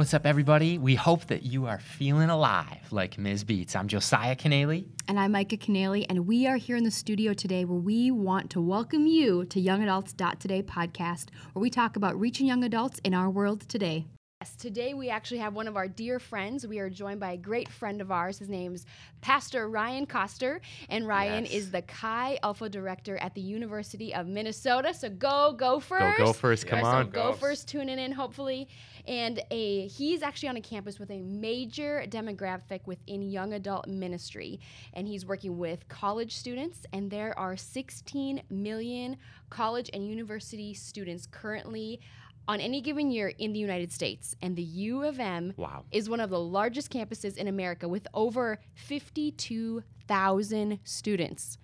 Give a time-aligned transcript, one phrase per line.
[0.00, 0.78] What's up, everybody?
[0.78, 3.44] We hope that you are feeling alive like Ms.
[3.44, 3.76] Beats.
[3.76, 4.86] I'm Josiah Canale.
[5.08, 8.48] And I'm Micah Canale, and we are here in the studio today where we want
[8.52, 12.98] to welcome you to Young Adults Today podcast, where we talk about reaching young adults
[13.04, 14.06] in our world today.
[14.40, 16.66] Yes, today we actually have one of our dear friends.
[16.66, 18.38] We are joined by a great friend of ours.
[18.38, 18.86] His name's
[19.20, 21.52] Pastor Ryan Koster, and Ryan Yes.
[21.52, 24.94] is the Chi Alpha Director at the University of Minnesota.
[24.94, 26.16] So go, go first.
[26.16, 26.66] Go, go first.
[26.66, 27.10] Come Yes, on.
[27.10, 27.32] go.
[27.32, 28.66] Go first, tuning in hopefully.
[29.06, 34.60] And a he's actually on a campus with a major demographic within young adult ministry.
[34.94, 39.16] And he's working with college students, and there are 16 million
[39.48, 42.00] college and university students currently
[42.48, 44.34] on any given year in the United States.
[44.42, 45.84] And the U of M Wow.
[45.92, 51.58] is one of the largest campuses in America with over 52,000 students.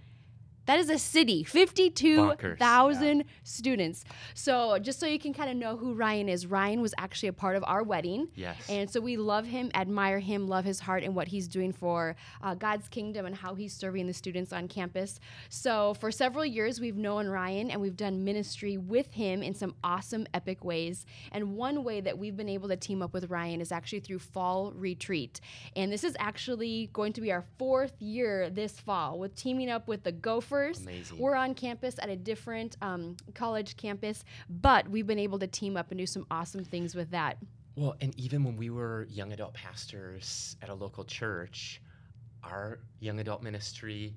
[0.66, 4.04] That is a city, 52,000 students.
[4.34, 7.32] So, just so you can kind of know who Ryan is, Ryan was actually a
[7.32, 8.28] part of our wedding.
[8.34, 8.56] Yes.
[8.68, 12.16] And so we love him, admire him, love his heart and what he's doing for
[12.42, 15.20] uh, God's kingdom and how he's serving the students on campus.
[15.48, 19.74] So for several years, we've known Ryan and we've done ministry with him in some
[19.84, 21.06] awesome, epic ways.
[21.32, 24.18] And one way that we've been able to team up with Ryan is actually through
[24.18, 25.40] Fall Retreat.
[25.76, 29.86] And this is actually going to be our fourth year this fall with teaming up
[29.86, 30.12] with the
[30.56, 30.80] Gophers.
[30.82, 31.18] Amazing.
[31.18, 35.76] We're on campus at a different um, college campus, but we've been able to team
[35.76, 37.38] up and do some awesome things with that.
[37.76, 41.82] Well, and even when we were young adult pastors at a local church,
[42.42, 44.14] our young adult ministry,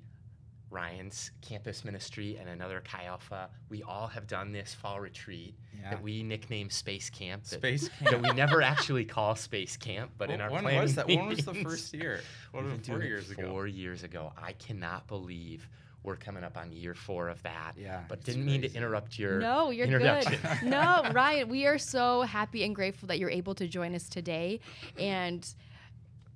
[0.70, 5.90] Ryan's campus ministry, and another Chi Alpha, we all have done this fall retreat Yeah.
[5.90, 7.42] that we nicknamed Space Camp.
[7.44, 10.80] That, Space That we never actually call Space Camp, but in Wh- our when planning
[10.82, 11.08] was that?
[11.08, 12.20] When was the first year?
[12.52, 13.50] What was been four doing it years ago?
[13.50, 14.32] Four years ago.
[14.40, 15.68] I cannot believe
[16.02, 17.72] we're coming up on year four of that.
[17.76, 20.38] Yeah, But didn't mean to interrupt your No, you're good.
[20.62, 24.60] no, Ryan, we are so happy and grateful that you're able to join us today.
[24.98, 25.46] And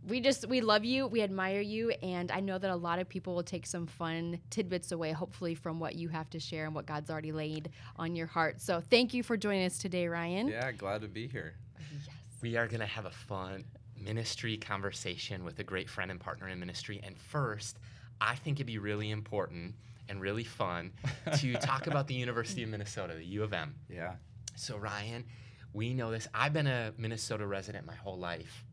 [0.06, 3.08] we just we love you, we admire you, and I know that a lot of
[3.08, 6.74] people will take some fun tidbits away, hopefully, from what you have to share and
[6.74, 8.60] what God's already laid on your heart.
[8.60, 10.48] So thank you for joining us today, Ryan.
[10.48, 11.54] Yeah, glad to be here.
[11.78, 13.64] yes We are going to have a fun
[13.98, 17.00] ministry conversation with a great friend and partner in ministry.
[17.02, 17.78] And first,
[18.20, 19.74] I think it'd be really important
[20.08, 20.92] and really fun
[21.38, 23.74] to talk about the University of Minnesota, the U of M.
[23.88, 24.14] Yeah.
[24.56, 25.24] So, Ryan,
[25.72, 26.28] we know this.
[26.34, 28.64] I've been a Minnesota resident my whole life,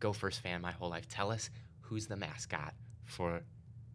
[0.00, 1.08] Gophers fan my whole life.
[1.08, 1.50] Tell us
[1.80, 3.42] who's the mascot for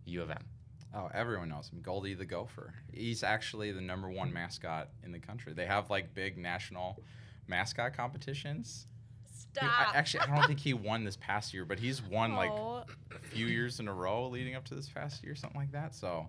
[0.06, 0.46] U of M.
[0.94, 1.82] Oh, everyone knows him.
[1.82, 2.74] Goldie the Gopher.
[2.92, 5.54] He's actually the number one mascot in the country.
[5.54, 7.00] They have like big national
[7.48, 8.88] mascot competitions.
[9.60, 12.34] You know, I- actually, I don't think he won this past year, but he's won
[12.36, 15.60] like Oh, a few years in a row leading up to this past year, something
[15.60, 15.94] like that.
[15.96, 16.28] So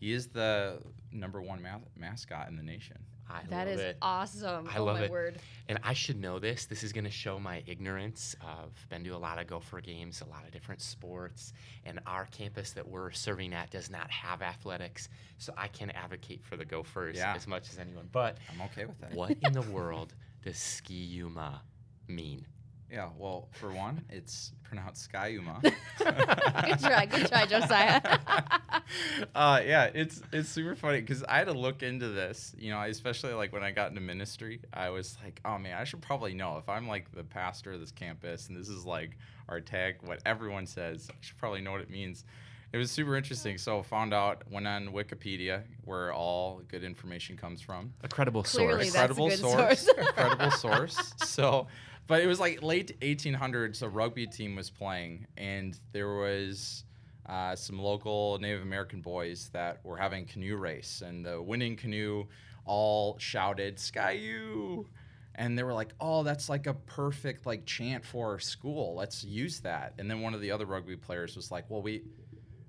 [0.00, 0.80] he is the
[1.12, 2.98] number one ma- mascot in the nation.
[3.30, 3.98] I that love is it.
[4.00, 4.68] awesome.
[4.74, 5.10] I oh love my it.
[5.10, 5.38] word.
[5.68, 6.64] And I should know this.
[6.64, 8.34] This is going to show my ignorance.
[8.40, 11.52] I've been to a lot of Gopher games, a lot of different sports,
[11.84, 16.42] and our campus that we're serving at does not have athletics, so I can advocate
[16.42, 17.34] for the Gophers Yeah.
[17.36, 18.08] as much as anyone.
[18.10, 19.12] But I'm okay with that.
[19.12, 21.60] what in the world does skiuma
[22.08, 22.46] mean?
[22.90, 25.60] Yeah, well, for one, it's pronounced Skyuma.
[25.98, 28.00] Good try, good try, Josiah.
[29.34, 32.54] uh, yeah, it's it's super funny because I had to look into this.
[32.58, 35.84] You know, especially like when I got into ministry, I was like, oh man, I
[35.84, 39.18] should probably know if I'm like the pastor of this campus and this is like
[39.50, 41.08] our tag, what everyone says.
[41.10, 42.24] I should probably know what it means.
[42.72, 43.58] It was super interesting.
[43.58, 47.92] So found out went on Wikipedia where all good information comes from.
[48.02, 48.94] A credible Clearly source.
[48.94, 49.80] that's a Credible good source.
[49.86, 50.08] source.
[50.14, 51.14] credible source.
[51.24, 51.66] So,
[52.08, 53.82] but it was like late 1800s.
[53.82, 56.84] A rugby team was playing, and there was
[57.26, 62.24] uh, some local Native American boys that were having canoe race, and the winning canoe
[62.64, 64.86] all shouted "Sky-U!"
[65.34, 68.94] And they were like, "Oh, that's like a perfect like chant for our school.
[68.96, 72.02] Let's use that." And then one of the other rugby players was like, "Well, we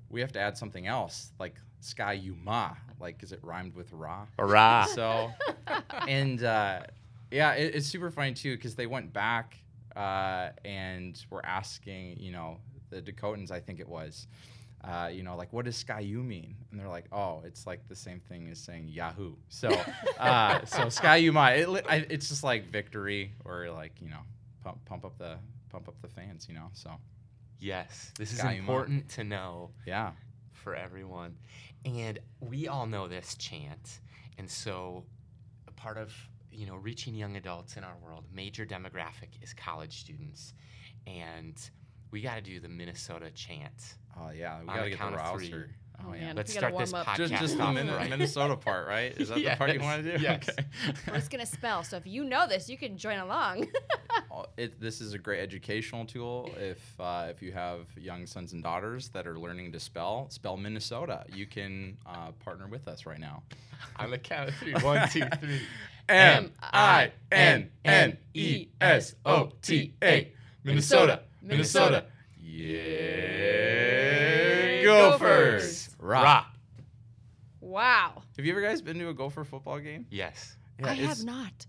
[0.09, 4.27] we have to add something else, like Sky Yuma, like because it rhymed with Ra."
[4.37, 4.85] Hurrah.
[4.85, 5.31] So,
[6.07, 6.81] and uh,
[7.31, 9.57] yeah, it, it's super funny too because they went back
[9.95, 12.57] uh, and were asking, you know,
[12.89, 14.27] the Dakotans, I think it was,
[14.83, 16.55] uh, you know, like, what does Sky U mean?
[16.71, 19.35] And they're like, oh, it's like the same thing as saying Yahoo.
[19.49, 19.69] So,
[20.19, 24.21] uh, so Sky U Ma, it, I, it's just like victory or like, you know,
[24.63, 25.37] pump, pump up the
[25.69, 26.69] pump up the fans, you know.
[26.73, 26.91] So,
[27.59, 28.59] yes, this is Skyuma.
[28.59, 29.71] important to know.
[29.85, 30.11] yeah,
[30.59, 31.35] for everyone.
[31.85, 33.99] And we all know this chant.
[34.37, 35.03] And so
[35.67, 36.13] a part of,
[36.51, 40.53] you know, reaching young adults in our world, major demographic is college students.
[41.07, 41.57] And
[42.11, 43.97] we got to do the Minnesota chant.
[44.17, 45.53] oh yeah, we gotta the get the of three.
[45.99, 46.25] Rouser Oh, yeah.
[46.27, 46.35] man.
[46.35, 47.17] Let's we gotta start this warm up.
[47.17, 48.09] Just, podcast just the off Min- right.
[48.09, 49.13] Minnesota part, right?
[49.17, 50.23] Is that the part you want to do?
[50.23, 50.49] yes.
[50.49, 50.65] Okay.
[51.07, 51.83] We're just gonna spell.
[51.83, 53.67] So if you know this, you can join along.
[54.31, 58.53] Uh, it, this is a great educational tool if uh, if you have young sons
[58.53, 63.05] and daughters that are learning to spell spell Minnesota you can uh, partner with us
[63.05, 63.41] right now
[63.97, 64.73] On the count of three.
[64.73, 65.61] One, two, three.
[66.07, 70.31] M I N N E S O T A
[70.63, 72.05] Minnesota Minnesota
[73.59, 76.23] yeah Gophers Rah.
[76.23, 76.45] Rah.
[77.61, 78.23] wow.
[78.35, 80.07] Have you ever guys been to a Gopher football game?
[80.09, 80.57] Yes.
[80.83, 81.67] I it's- have not.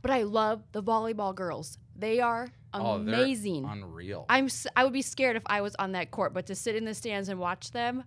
[0.00, 1.78] But I love the volleyball girls.
[1.96, 3.64] They are oh, amazing.
[3.64, 4.26] unreal.
[4.28, 6.76] I'm s- I would be scared if I was on that court, but to sit
[6.76, 8.04] in the stands and watch them,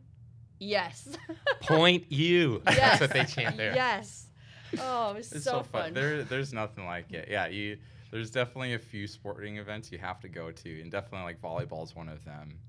[0.60, 1.10] yes.
[1.62, 2.62] Point you.
[2.68, 2.78] yes.
[2.78, 3.74] That's what they chant there.
[3.74, 4.28] Yes.
[4.80, 5.94] Oh, it was it's so, so, fun.
[5.94, 7.30] There, there's nothing like it.
[7.32, 7.78] Yeah, you.
[8.12, 11.84] There's definitely a few sporting events you have to go to, and definitely like volleyball
[11.84, 12.60] is one of them.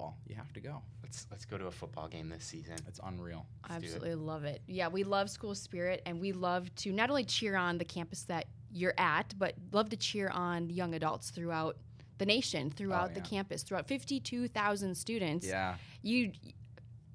[0.00, 0.82] And football, you have to go.
[1.02, 2.76] Let's let's go to a football game this season.
[2.86, 3.46] It's unreal.
[3.64, 3.94] I Let's do it.
[3.94, 4.62] absolutely love it.
[4.66, 8.24] Yeah, we love school spirit and we love to not only cheer on the campus
[8.24, 11.76] that you're at, but love to cheer on young adults throughout
[12.18, 13.26] the nation, throughout oh, the yeah.
[13.26, 15.46] campus, throughout 52,000 students.
[15.46, 15.76] Yeah.
[16.02, 16.32] You,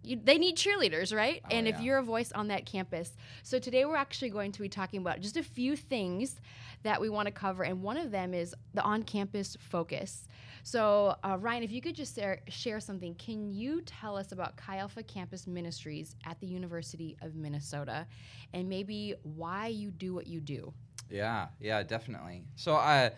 [0.06, 1.42] you they need cheerleaders, right?
[1.46, 3.12] Oh, and if you're a voice on that campus.
[3.44, 6.40] So today we're actually going to be talking about just a few things
[6.84, 10.28] that we want to cover and one of them is the on-campus focus.
[10.64, 14.58] So, uh, Ryan, if you could just share, share something, can you tell us about
[14.58, 18.08] Chi Alpha Campus Ministries at the University of Minnesota
[18.52, 20.74] and maybe why you do what you do?
[21.08, 22.46] Yeah, yeah, definitely.
[22.56, 23.12] So, uh,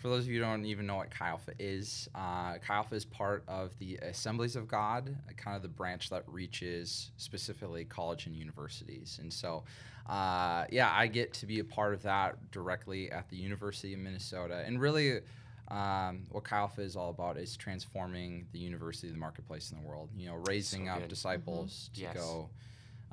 [0.00, 2.94] for those of you who don't even know what Chi Alpha is, uh, Chi Alpha
[2.94, 8.26] is part of the Assemblies of God, kind of the branch that reaches specifically college
[8.26, 9.18] and universities.
[9.20, 9.62] And so,
[10.08, 14.00] uh, yeah, I get to be a part of that directly at the University of
[14.00, 14.62] Minnesota.
[14.66, 15.20] And really,
[15.68, 19.86] um, what Chi Alpha is all about is transforming the university, the marketplace, in the
[19.86, 20.08] world.
[20.16, 21.08] You know, raising So up good.
[21.08, 22.14] disciples to Yes.
[22.14, 22.48] go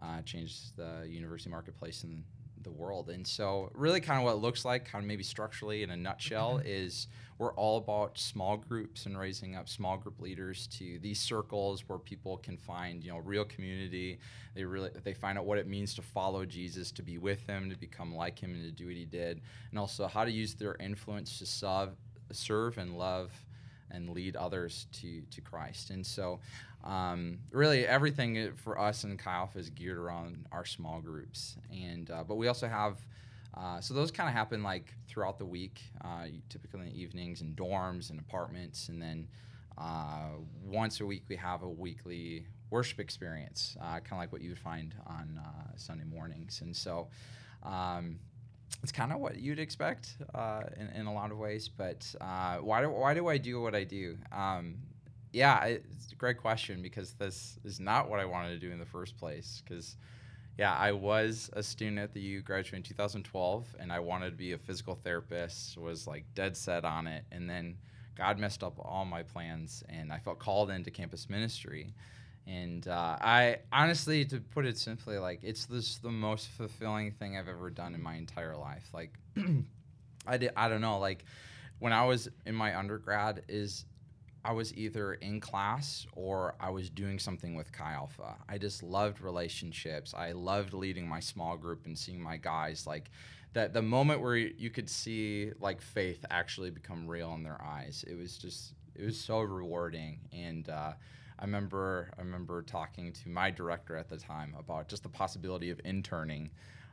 [0.02, 2.24] uh, change the university marketplace in
[2.68, 3.10] the world.
[3.10, 5.98] And so, really, kind of what it looks like, kind of maybe structurally in a
[5.98, 6.68] nutshell, mm-hmm.
[6.68, 11.84] is we're all about small groups and raising up small group leaders to these circles
[11.88, 14.20] where people can find, you know, real community.
[14.56, 17.70] They really they find out what it means to follow Jesus, to be with Him,
[17.70, 20.56] to become like Him, and to do what He did, and also how to use
[20.56, 21.90] their influence to serve,
[22.32, 23.32] serve and love
[23.92, 25.90] and lead others to to Christ.
[25.90, 26.40] And so,
[26.84, 31.58] um, really, everything for us in Alpha is geared around our small groups.
[31.72, 32.98] And uh, but we also have.
[33.54, 37.42] Uh, so those kind of happen like throughout the week, uh, typically in the evenings
[37.42, 39.28] in dorms and apartments, and then
[39.80, 40.30] uh,
[40.64, 44.50] once a week we have a weekly worship experience, uh, kind of like what you
[44.50, 46.62] would find on uh, Sunday mornings.
[46.62, 47.08] And so
[47.64, 48.20] um,
[48.84, 51.68] it's kind of what you'd expect uh, in, in a lot of ways.
[51.68, 54.18] But uh, why do why do I do what I do?
[54.32, 54.76] Um,
[55.34, 58.80] yeah, it's a great question because this is not what I wanted to do in
[58.80, 59.62] the first place.
[59.64, 59.98] Because
[60.58, 64.36] yeah, I was a student at the U, graduated in 2012, and I wanted to
[64.38, 65.78] be a physical therapist.
[65.78, 67.78] Was like dead set on it, and then
[68.16, 71.94] God messed up all my plans, and I felt called into campus ministry.
[72.48, 77.38] And uh, I honestly, to put it simply, like it's this the most fulfilling thing
[77.38, 78.90] I've ever done in my entire life.
[78.94, 79.14] Like,
[80.28, 81.26] I did, I don't know, like
[81.80, 83.86] when I was in my undergrad, is
[84.46, 88.38] I was either in class or I was doing something with Chi Alpha.
[88.48, 90.14] I just loved relationships.
[90.14, 93.12] I loved leading my small group and seeing my guys like
[93.54, 93.74] that.
[93.74, 98.16] The moment where you could see like faith actually become real in their eyes, it
[98.16, 100.20] was just it was so rewarding.
[100.32, 100.94] And uh,
[101.40, 105.70] I remember I remember talking to my director at the time about just the possibility
[105.70, 106.50] of interning.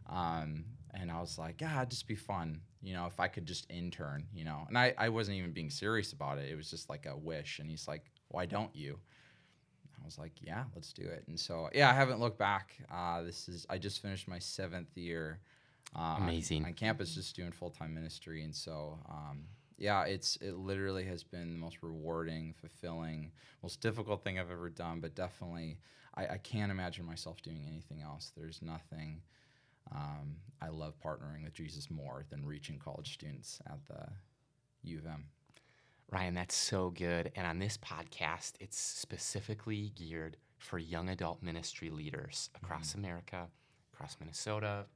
[0.08, 3.46] Um, and I was like, yeah, it'd just be fun, you know, if I could
[3.46, 4.64] just intern, you know.
[4.68, 6.50] And I, I wasn't even being serious about it.
[6.50, 7.58] It was just like a wish.
[7.58, 8.98] And he's like, why don't you?
[10.00, 11.24] I was like, yeah, let's do it.
[11.26, 12.76] And so, yeah, I haven't looked back.
[12.92, 15.40] Uh, this is, I just finished my seventh year
[15.96, 16.64] uh, on- Amazing.
[16.64, 18.44] On, campus, just doing full time ministry.
[18.44, 19.44] And so, um,
[19.76, 24.71] yeah, it's it literally has been the most rewarding, fulfilling, most difficult thing I've ever
[24.71, 25.00] done.
[25.00, 25.78] But definitely,
[26.14, 28.33] I, I can't imagine myself doing anything else.
[28.37, 29.23] There's nothing
[29.93, 34.07] um, I love partnering with Jesus more than reaching college students at the
[34.83, 35.25] U of M.
[36.11, 37.33] Ryan, that's so good.
[37.35, 43.49] And on this podcast, it's specifically geared for young adult ministry leaders across America,
[43.93, 44.87] across Minnesota,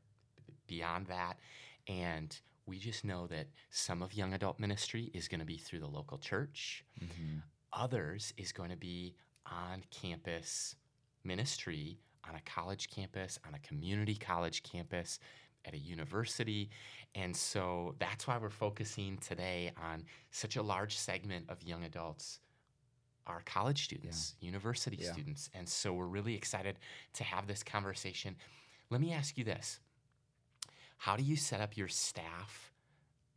[0.67, 1.39] beyond that.
[1.87, 5.81] And we just know that some of young adult ministry is going to be through
[5.81, 7.39] the local church, mm-hmm.
[7.73, 9.15] others is going to be
[9.47, 10.77] on campus
[11.25, 11.99] ministry
[12.29, 15.19] on a college campus, on a community college campus,
[15.65, 16.71] at a university.
[17.15, 22.41] And so that's why we're focusing today on such a large segment of young adults
[23.27, 25.13] our college students, university Yeah.
[25.13, 25.51] students.
[25.53, 26.79] And so we're really excited
[27.13, 28.37] to have this conversation.
[28.89, 29.81] Let me ask you this
[30.99, 32.73] How do you set up your staff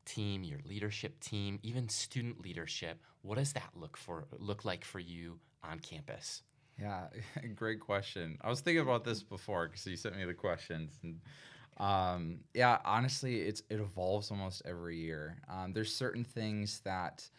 [0.06, 3.00] team, your leadership team, even student leadership?
[3.22, 6.42] What does that look for look like for you on campus?
[6.80, 7.08] Yeah,
[7.56, 8.38] great question.
[8.42, 11.20] I was thinking about this before because you sent me the questions, and
[11.78, 15.38] um, yeah, honestly, it's it evolves almost every year.
[15.48, 17.30] Um, there's certain things that,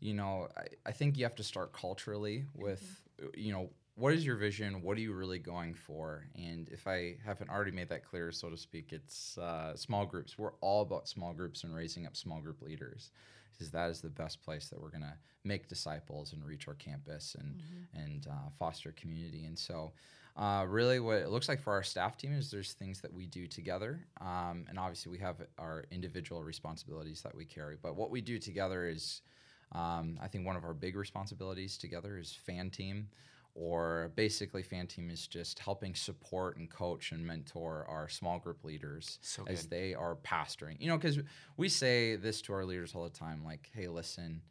[0.00, 4.12] you know, I, I think you have to start culturally with, uh, you know, what
[4.12, 4.82] is your vision?
[4.82, 6.26] What are you really going for?
[6.34, 10.36] And if I haven't already made that clear, so to speak, it's uh, small groups.
[10.36, 13.10] We're all about small groups and raising up small group leaders
[13.52, 16.74] because that is the best place that we're going to make disciples and reach our
[16.74, 17.60] campus and
[17.94, 19.44] and uh, foster community.
[19.44, 19.92] And so,
[20.36, 23.26] uh, really, what it looks like for our staff team is there's things that we
[23.26, 27.76] do together, um, and obviously we have our individual responsibilities that we carry.
[27.80, 29.22] But what we do together is,
[29.70, 33.08] um, I think, one of our big responsibilities together is fan team.
[33.56, 38.64] Or basically, fan team is just helping support and coach and mentor our small group
[38.64, 40.76] leaders So as they are pastoring.
[40.80, 41.20] You know, because
[41.56, 44.42] we say this to our leaders all the time like, hey, listen,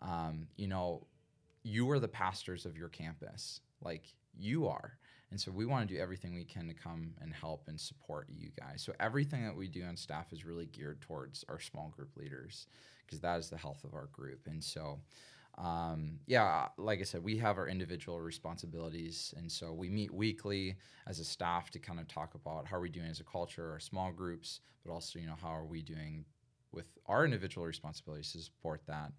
[0.00, 1.06] um, you know,
[1.62, 3.60] you are the pastors of your campus.
[3.82, 4.04] Like,
[4.38, 4.98] you are.
[5.30, 8.26] And so we want to do everything we can to come and help and support
[8.28, 8.82] you guys.
[8.82, 12.66] So everything that we do on staff is really geared towards our small group leaders
[13.06, 14.46] because that is the health of our group.
[14.46, 14.98] And so,
[15.58, 20.76] um, yeah, like I said, we have our individual responsibilities, and so we meet weekly
[21.06, 23.72] as a staff to kind of talk about how are we doing as a culture,
[23.72, 26.24] our small groups, but also you know how are we doing
[26.72, 29.12] with our individual responsibilities to support that.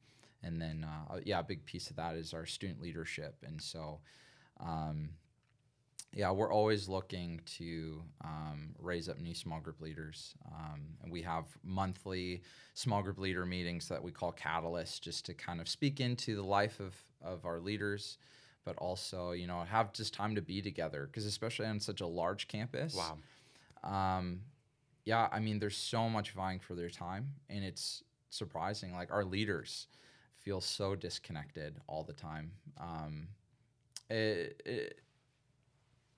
[0.43, 4.00] And then, uh, yeah, a big piece of that is our student leadership, and so.
[4.59, 5.11] Um,
[6.13, 10.35] yeah, we're always looking to um, raise up new small group leaders.
[10.53, 12.41] Um, and we have monthly
[12.73, 16.43] small group leader meetings that we call catalysts just to kind of speak into the
[16.43, 18.17] life of, of our leaders,
[18.65, 21.07] but also, you know, have just time to be together.
[21.07, 23.17] Because especially on such a large campus, Wow.
[23.83, 24.41] um,
[25.05, 28.93] yeah, I mean, there's so much vying for their time, and it's surprising.
[28.93, 29.87] Like our leaders
[30.39, 32.51] feel so disconnected all the time.
[32.79, 33.29] Um,
[34.09, 34.99] it, it,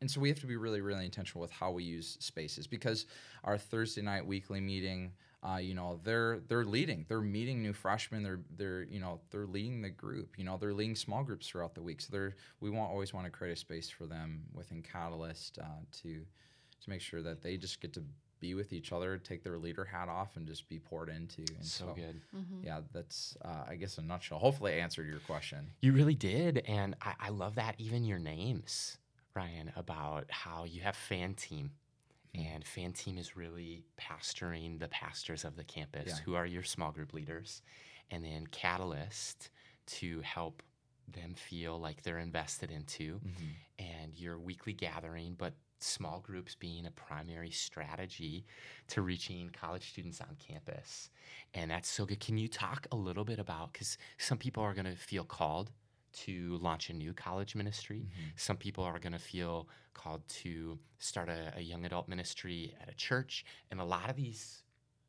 [0.04, 3.06] and so we have to be really, really intentional with how we use spaces because
[3.46, 5.14] our Thursday night weekly meeting,
[5.50, 9.46] uh, you know, they're they're leading, they're meeting new freshmen, they're they're you know they're
[9.46, 12.02] leading the group, you know, they're leading small groups throughout the week.
[12.02, 15.86] So they're we want always want to create a space for them within Catalyst uh,
[16.02, 16.20] to
[16.82, 18.04] to make sure that they just get to
[18.42, 21.44] be with each other, take their leader hat off, and just be poured into.
[21.56, 22.20] And So good.
[22.62, 24.38] Yeah, that's uh, I guess a nutshell.
[24.38, 25.60] Hopefully, I answered your question.
[25.80, 26.62] You really did.
[26.68, 28.98] And I, I love that even your names,
[29.36, 31.72] Ryan, about how you have fan team.
[32.36, 32.48] Mm-hmm.
[32.56, 36.16] And fan team is really pastoring the pastors of the campus, Yeah.
[36.26, 37.62] who are your small group leaders.
[38.12, 39.50] And then Catalyst
[39.86, 40.62] to help
[41.08, 43.20] them feel like they're invested into.
[43.20, 43.50] Mm-hmm.
[43.80, 48.46] And your weekly gathering, but small groups being a primary strategy
[48.88, 51.10] to reaching college students on campus.
[51.54, 52.20] And that's so good.
[52.20, 55.72] Can you talk a little bit about because some people are going to feel called
[56.14, 58.08] to launch a new college ministry.
[58.36, 62.90] Some people are going to feel called to start a, a young adult ministry at
[62.90, 63.46] a church.
[63.72, 64.64] And a lot of these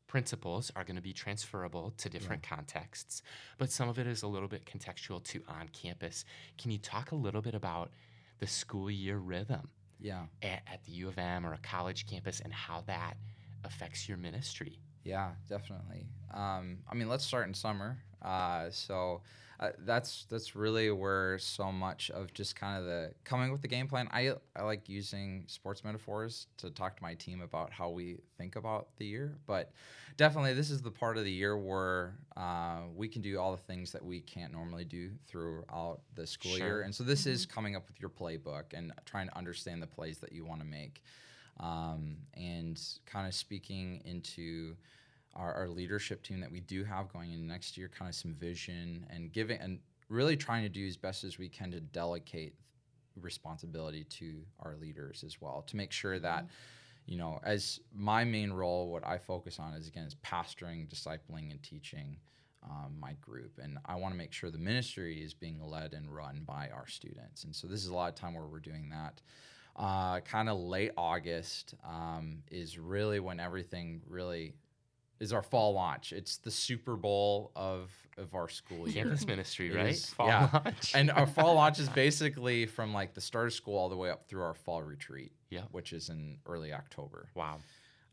[0.07, 3.21] principles are going to be transferable to different contexts,
[3.57, 6.23] but some of it is a little bit contextual to on campus.
[6.57, 7.91] Can you talk a little bit about
[8.39, 9.67] the school year rhythm
[9.99, 10.25] Yeah.
[10.41, 13.15] at, at the U of M or a college campus and how that
[13.63, 14.79] affects your ministry?
[15.03, 16.07] Yeah, definitely.
[16.33, 17.97] Um, I mean, let's start in summer.
[18.25, 19.21] Uh, so
[19.59, 23.67] uh, that's that's really where so much of just kind of the coming with the
[23.67, 24.09] game plan.
[24.11, 28.55] I I like using sports metaphors to talk to my team about how we think
[28.55, 29.37] about the year.
[29.47, 29.71] But
[30.17, 33.61] definitely, this is the part of the year where uh, we can do all the
[33.63, 36.67] things that we can't normally do throughout the school Sure.
[36.67, 36.81] year.
[36.81, 40.17] And so this is coming up with your playbook and trying to understand the plays
[40.17, 41.01] that you want to make
[41.59, 44.75] um, and kind of speaking into
[45.35, 48.33] our, our leadership team that we do have going into next year, kind of some
[48.33, 52.53] vision and giving and really trying to do as best as we can to delegate
[53.19, 56.45] responsibility to our leaders as well to make sure that
[57.05, 61.49] you know as my main role what i focus on is again is pastoring discipling
[61.49, 62.17] and teaching
[62.69, 63.59] um, my group.
[63.61, 66.87] And i want to make sure the ministry is being led and run by our
[66.87, 67.43] students.
[67.43, 69.21] And so this is a lot of time where we're doing that.
[69.75, 74.53] Uh, kind of late august um, is really when everything really
[75.19, 79.71] is our fall launch it's the super bowl of of our school year Campus ministry,
[79.71, 79.87] right?
[79.89, 80.49] is- Fall yeah.
[80.53, 80.93] launch.
[80.95, 84.09] and our fall launch is basically from like the start of school all the way
[84.09, 85.63] up through our fall retreat Yeah.
[85.71, 87.59] which is in early october wow.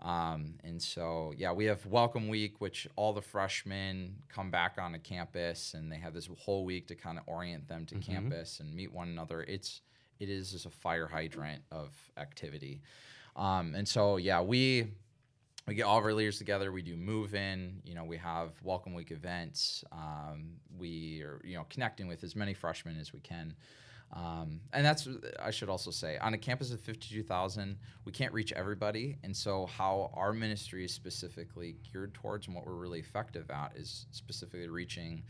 [0.00, 4.98] Um, and so, yeah, we have Welcome Week, which all the freshmen come back onto
[4.98, 8.02] campus, and they have this whole week to kind of orient them to Mhm.
[8.02, 9.42] campus and meet one another.
[9.44, 9.80] It's
[10.18, 12.80] it is just a fire hydrant of activity.
[13.36, 14.88] Um, and so, yeah, we
[15.66, 16.72] we get all of our leaders together.
[16.72, 17.80] We do move in.
[17.84, 19.84] You know, we have welcome week events.
[19.92, 23.54] Um, we are you know connecting with as many freshmen as we can.
[24.14, 25.08] Um, and that's
[25.42, 29.64] I should also say on a campus of 52,000, we can't reach everybody, and so
[29.66, 34.68] how our ministry is specifically geared towards and what we're really effective at is specifically
[34.68, 35.22] reaching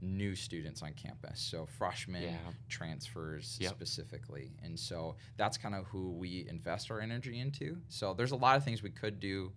[0.00, 1.40] new students on campus.
[1.40, 2.36] So freshmen, Yeah.
[2.68, 3.72] transfers Yep.
[3.72, 7.82] specifically, and so that's kind of who we invest our energy into.
[7.88, 9.52] So there's a lot of things we could do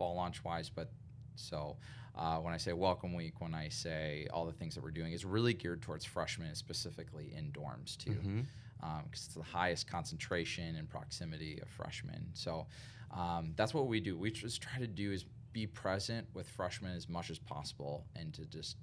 [0.00, 0.90] fall launch wise, but
[1.36, 1.76] so
[2.16, 5.12] uh, when I say welcome week, when I say all the things that we're doing,
[5.12, 8.40] is really geared towards freshmen, specifically in dorms too, because
[8.80, 9.12] Mhm.
[9.12, 12.30] it's the highest concentration and proximity of freshmen.
[12.32, 12.66] So
[13.10, 14.16] um, that's what we do.
[14.16, 18.32] We just try to do is be present with freshmen as much as possible, and
[18.34, 18.78] to just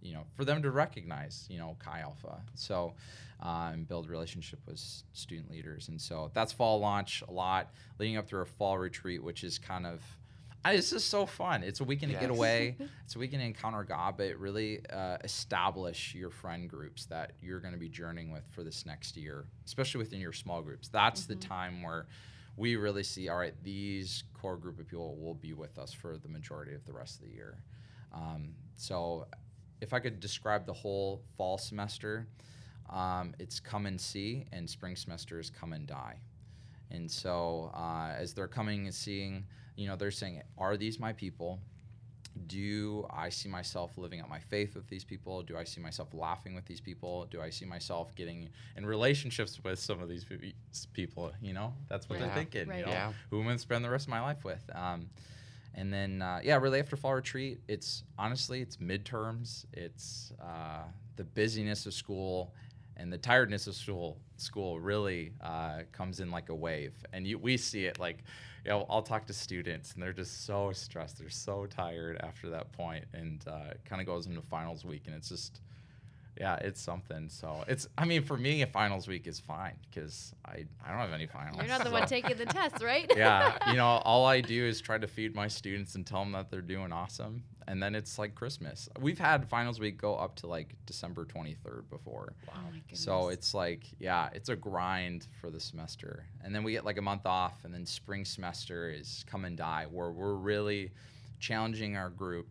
[0.00, 2.40] you know for them to recognize you know Chi Alpha.
[2.54, 2.94] So
[3.44, 4.78] uh, and build relationship with
[5.12, 9.22] student leaders, and so that's fall launch a lot, leading up through our fall retreat,
[9.22, 10.00] which is kind of
[10.72, 11.62] it's just so fun.
[11.62, 12.76] It's a weekend to get away.
[13.04, 17.60] It's a weekend to encounter God, but really uh, establish your friend groups that you're
[17.60, 20.88] going to be journeying with for this next year, especially within your small groups.
[20.88, 22.06] That's the time where
[22.56, 26.16] we really see, all right, these core group of people will be with us for
[26.18, 27.58] the majority of the rest of the year.
[28.12, 29.28] Um, so,
[29.80, 32.26] if I could describe the whole fall semester,
[32.90, 36.18] um, it's come and see, and spring semester is come and die.
[36.90, 39.44] And so, uh, as they're coming and seeing,
[39.76, 41.60] you know, they're saying, Are these my people?
[42.48, 45.42] Do I see myself living out my faith with these people?
[45.42, 47.26] Do I see myself laughing with these people?
[47.30, 50.24] Do I see myself getting in relationships with some of these
[50.92, 51.32] people?
[51.40, 52.26] You know, that's what Right.
[52.26, 52.68] they're thinking.
[52.68, 52.80] Right.
[52.80, 53.12] You know, Yeah.
[53.30, 54.62] who am I going to spend the rest of my life with?
[54.74, 55.08] Um,
[55.74, 60.84] and then, uh, yeah, really after fall retreat, it's honestly, it's midterms, it's uh,
[61.16, 62.52] the busyness of school,
[62.98, 64.18] and the tiredness of school.
[64.38, 68.24] School really uh, comes in like a wave, and you, we see it like,
[68.66, 72.50] you know, I'll talk to students, and they're just so stressed, they're so tired after
[72.50, 75.60] that point, and uh, it kind of goes into finals week, and it's just.
[76.38, 77.28] Yeah, it's something.
[77.28, 77.88] So it's.
[77.96, 81.26] I mean, for me, a finals week is fine because I I don't have any
[81.26, 81.56] finals.
[81.58, 83.10] You're not the so- one taking the test, right?
[83.16, 86.32] yeah, you know, all I do is try to feed my students and tell them
[86.32, 87.42] that they're doing awesome.
[87.68, 88.88] And then it's like Christmas.
[89.00, 92.32] We've had finals week go up to like December 23rd before.
[92.48, 96.26] Oh my So it's like, yeah, it's a grind for the semester.
[96.44, 99.56] And then we get like a month off, and then spring semester is come and
[99.56, 100.92] die, where we're really
[101.40, 102.46] challenging our group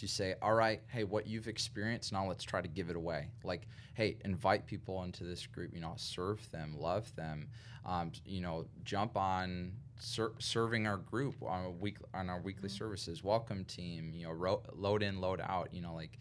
[0.00, 3.28] to say, all right, hey, what you've experienced, now let's try to give it away.
[3.44, 7.48] Like, hey, invite people into this group, you know, serve them, love them,
[7.84, 12.68] um, you know, jump on ser- serving our group on a week on our weekly
[12.68, 16.18] services, welcome team, you know, ro- load in, load out, you know, like,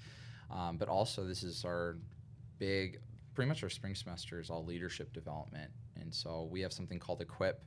[0.52, 1.98] um, but also this is our
[2.60, 3.00] big,
[3.34, 7.22] pretty much our spring semester is all leadership development, and so we have something called
[7.22, 7.64] Equip,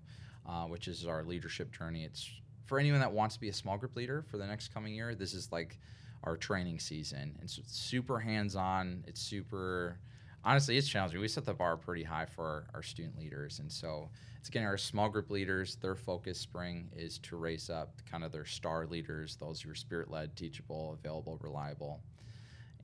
[0.47, 2.05] uh, which is our leadership journey.
[2.05, 2.31] It's
[2.68, 5.14] for anyone that wants to be a small group leader for the next coming year.
[5.14, 5.78] This is like
[6.22, 9.04] our training season, and so it's super hands-on.
[9.07, 9.98] It's super,
[10.44, 11.20] honestly, it's challenging.
[11.20, 14.68] We set the bar pretty high for our, our student leaders, and so it's getting
[14.68, 15.76] our small group leaders.
[15.76, 19.74] Their focus spring is to raise up kind of their star leaders, those who are
[19.74, 22.00] spirit-led, teachable, available, reliable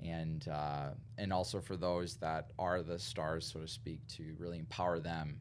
[0.02, 4.58] and uh, and also for those that are the stars, so to speak, to really
[4.58, 5.40] empower them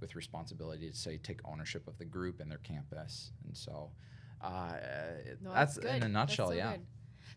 [0.00, 3.32] with responsibility to say take ownership of the group and their campus.
[3.46, 3.90] And so
[4.40, 4.72] uh,
[5.42, 5.96] No, that's, good.
[5.96, 6.72] in a nutshell, so yeah.
[6.72, 6.86] good.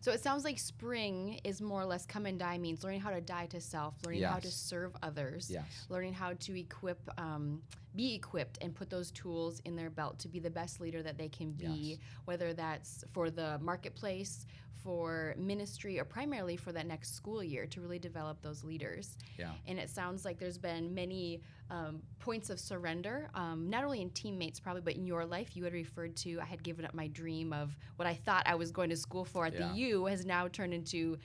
[0.00, 3.10] So it sounds like spring is more or less come and die means learning how
[3.10, 5.64] to die to self, learning how to serve others, Yes.
[5.88, 7.62] learning how to equip, um,
[7.94, 11.18] be equipped, and put those tools in their belt to be the best leader that
[11.18, 11.98] they can be, Yes.
[12.24, 14.46] whether that's for the marketplace,
[14.82, 19.16] for ministry, or primarily for that next school year to really develop those leaders.
[19.38, 19.52] Yeah.
[19.66, 24.10] And it sounds like there's been many um, points of surrender, um, not only in
[24.10, 25.56] teammates probably, but in your life.
[25.56, 28.56] You had referred to I had given up my dream of what I thought I
[28.56, 29.68] was going to school for at Yeah.
[29.68, 31.16] the U has now turned into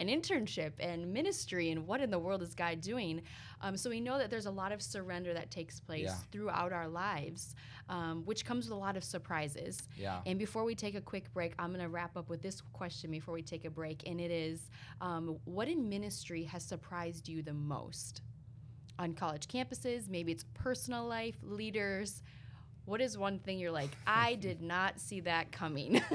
[0.00, 3.22] an internship and ministry and what in the world is God doing?
[3.60, 6.14] Um, so we know that there's a lot of surrender that takes place Yeah.
[6.32, 7.54] throughout our lives,
[7.88, 9.80] um, which comes with a lot of surprises.
[9.96, 10.20] Yeah.
[10.26, 13.10] And before we take a quick break, I'm going to wrap up with this question
[13.10, 14.06] before we take a break.
[14.08, 14.68] And it is
[15.00, 18.22] um, What in ministry has surprised you the most?
[18.98, 22.22] On college campuses, maybe it's personal life, leaders.
[22.84, 26.00] What is one thing you're like, I did not see that coming?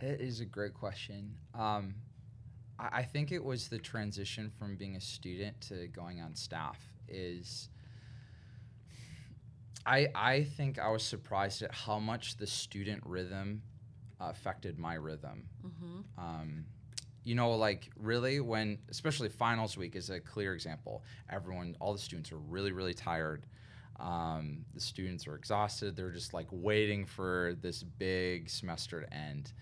[0.00, 1.34] It is a great question.
[1.54, 1.94] Um,
[2.78, 6.78] I, I think it was the transition from being a student to going on staff.
[7.08, 7.68] Is
[9.86, 13.62] I I think I was surprised at how much the student rhythm
[14.20, 15.48] affected my rhythm.
[15.64, 16.20] Mm-hmm.
[16.20, 16.64] Um,
[17.24, 21.04] you know, like really when, especially finals week is a clear example.
[21.30, 23.44] Everyone, all the students are really, really tired.
[24.00, 25.94] Um, the students are exhausted.
[25.94, 29.52] They're just like waiting for this big semester to end,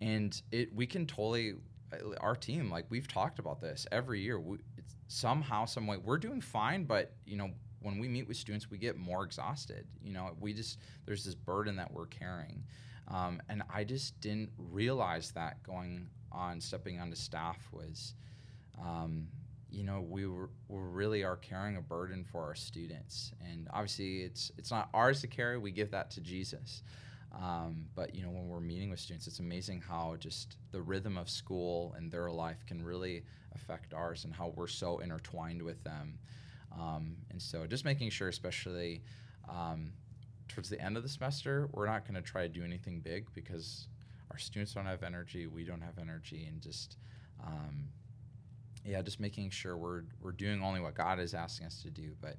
[0.00, 1.54] and it we can totally
[2.20, 4.38] our team like we've talked about this every year.
[4.38, 4.58] We,
[5.08, 7.50] somehow, some way, we're doing fine, but you know
[7.80, 9.86] when we meet with students, we get more exhausted.
[10.02, 12.62] You know, we just there's this burden that we're carrying,
[13.08, 18.14] um, and I just didn't realize that going on stepping onto staff was,
[18.80, 19.26] um,
[19.70, 24.22] you know, we were, we really are carrying a burden for our students, and obviously
[24.22, 25.58] it's it's not ours to carry.
[25.58, 26.82] We give that to Jesus.
[27.32, 31.16] Um, but you know, when we're meeting with students, it's amazing how just the rhythm
[31.16, 33.22] of school and their life can really
[33.54, 36.18] affect ours, and how we're so intertwined with them.
[36.78, 39.02] Um, and so, just making sure, especially
[39.48, 39.92] um,
[40.48, 43.26] towards the end of the semester, we're not going to try to do anything big
[43.34, 43.88] because
[44.30, 46.96] our students don't have energy, we don't have energy, and just
[47.44, 47.88] um,
[48.84, 52.12] yeah, just making sure we're we're doing only what God is asking us to do.
[52.20, 52.36] But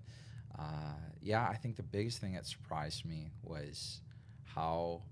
[0.57, 4.01] uh, yeah, I think the biggest thing that surprised me was
[4.55, 5.03] how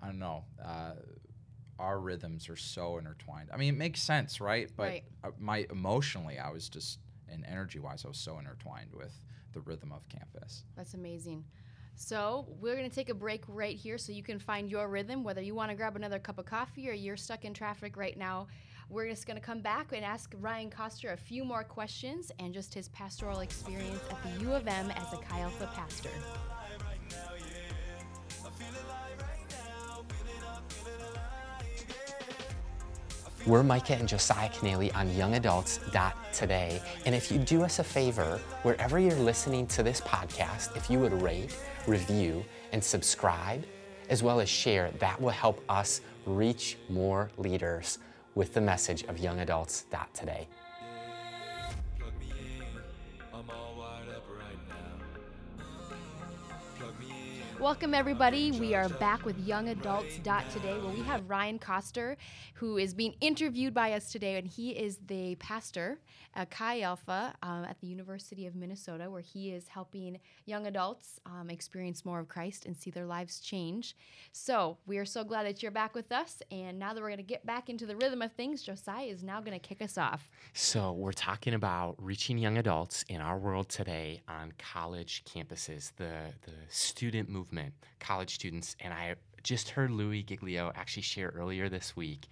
[0.00, 0.44] I don't know.
[0.64, 0.92] Uh,
[1.78, 3.50] our rhythms are so intertwined.
[3.52, 4.70] I mean, it makes sense, right?
[4.76, 5.04] But Right.
[5.24, 6.98] uh, my emotionally, I was just
[7.30, 9.20] and energy wise, I was so intertwined with
[9.52, 10.64] the rhythm of campus.
[10.76, 11.44] That's amazing.
[11.94, 15.24] So, we're going to take a break right here so you can find your rhythm,
[15.24, 18.16] whether you want to grab another cup of coffee or you're stuck in traffic right
[18.16, 18.46] now.
[18.88, 22.54] We're just going to come back and ask Ryan Koster a few more questions and
[22.54, 26.10] just his pastoral experience at the U of M as a Chi Alpha pastor.
[33.48, 36.82] We're Micah and Josiah Canelli on youngadults.today.
[37.06, 40.98] And if you do us a favor, wherever you're listening to this podcast, if you
[40.98, 41.56] would rate,
[41.86, 43.64] review, and subscribe,
[44.10, 47.96] as well as share, that will help us reach more leaders
[48.34, 50.46] with the message of youngadults.today.
[57.60, 58.52] Welcome, everybody.
[58.52, 62.16] We are back with Young Adults Dot Today, where we have Ryan Koster,
[62.54, 65.98] who is being interviewed by us today, and he is the pastor
[66.36, 71.18] at Chi Alpha um, at the University of Minnesota, where he is helping young adults
[71.26, 73.96] um, experience more of Christ and see their lives change.
[74.30, 77.16] So we are so glad that you're back with us, and now that we're going
[77.16, 79.98] to get back into the rhythm of things, Josiah is now going to kick us
[79.98, 80.30] off.
[80.52, 86.12] So, we're talking about reaching young adults in our world today on college campuses, the,
[86.42, 87.47] the student movement,
[88.00, 88.76] college students.
[88.80, 92.28] And I just heard Louis Giglio actually share earlier this week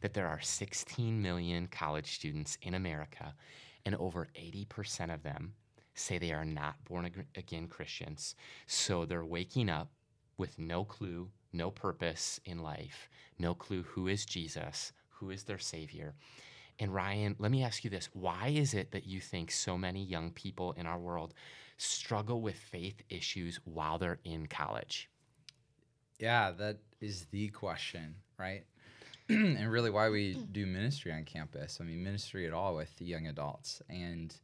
[0.00, 3.34] that there are 16 million college students in America,
[3.86, 5.54] and over 80% of them
[5.94, 8.34] say they are not born again Christians.
[8.66, 9.90] So, they're waking up
[10.38, 15.58] with no clue, no purpose in life, no clue who is Jesus, who is their
[15.58, 16.14] Savior.
[16.78, 18.08] And Ryan, let me ask you this.
[18.12, 21.34] Why is it that you think so many young people in our world
[21.76, 25.08] struggle with faith issues while they're in college?
[26.18, 28.64] Yeah, that is the question, right?
[29.28, 31.78] and really why we do ministry on campus.
[31.80, 33.82] I mean, ministry at all with the young adults.
[33.88, 34.34] And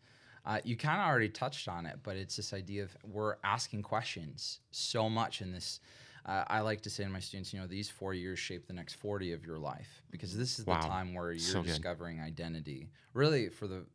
[0.45, 3.83] uh, you kind of already touched on it, but it's this idea of we're asking
[3.83, 5.81] questions so much in this.
[6.27, 8.73] Uh, I like to say to my students, you know, these four years shape the
[8.73, 10.81] next 40 of your life because this is Wow.
[10.81, 13.87] the time where you're So discovering identity, really for the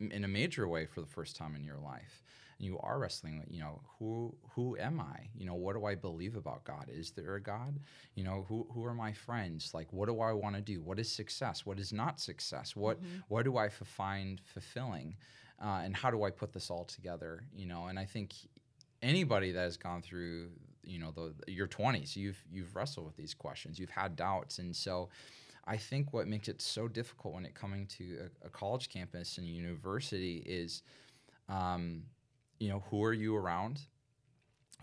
[0.00, 2.22] in a major way for the first time in your life
[2.60, 5.28] and you are wrestling with you know who who am i?
[5.34, 6.86] You know what do i believe about god?
[6.92, 7.80] Is there a god?
[8.14, 9.72] You know who who are my friends?
[9.74, 10.80] Like what do i want to do?
[10.82, 11.64] What is success?
[11.64, 12.76] What is not success?
[12.76, 15.16] What what do i f- find fulfilling?
[15.62, 17.44] Uh, and how do i put this all together?
[17.52, 18.34] You know and i think
[19.02, 20.50] anybody that has gone through
[20.84, 23.78] you know the your 20s you've you've wrestled with these questions.
[23.78, 24.58] You've had doubts.
[24.58, 25.08] And so
[25.66, 29.38] I think what makes it so difficult when it coming to a, a college campus
[29.38, 30.82] and university is,
[31.48, 32.02] um,
[32.60, 33.80] you know, who are you around?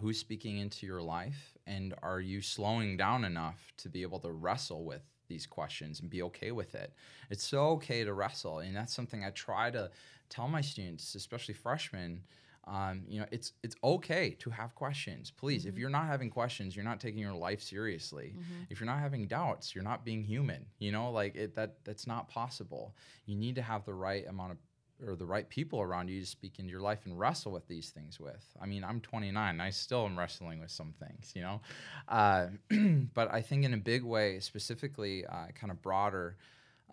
[0.01, 1.53] Who's speaking into your life?
[1.65, 6.09] And are you slowing down enough to be able to wrestle with these questions and
[6.09, 6.93] be okay with it?
[7.29, 8.59] It's so okay to wrestle.
[8.59, 9.89] And that's something I try to
[10.29, 12.23] tell my students, especially freshmen.
[12.65, 15.31] Um, you know, it's it's okay to have questions.
[15.31, 18.35] Please, if you're not having questions, you're not taking your life seriously.
[18.69, 20.65] If you're not having doubts, you're not being human.
[20.79, 22.93] You know, like it, that that's not possible.
[23.25, 24.57] You need to have the right amount of
[25.05, 27.89] or the right people around you to speak into your life and wrestle with these
[27.89, 28.45] things with.
[28.61, 29.49] I mean, I'm 29.
[29.49, 31.61] And I still am wrestling with some things, you know.
[32.07, 32.47] Uh,
[33.13, 36.37] but I think in a big way, specifically, uh, kind of broader,